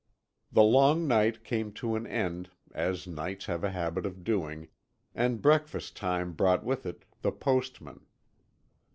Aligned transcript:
The 0.51 0.63
long 0.63 1.07
night 1.07 1.43
came 1.43 1.71
to 1.73 1.95
an 1.95 2.07
end, 2.07 2.49
as 2.71 3.05
nights 3.05 3.45
have 3.45 3.63
a 3.63 3.69
habit 3.69 4.03
of 4.03 4.23
doing, 4.23 4.67
and 5.13 5.43
breakfast 5.43 5.95
time 5.95 6.33
brought 6.33 6.63
with 6.63 6.87
it 6.87 7.05
the 7.21 7.31
postman. 7.31 8.07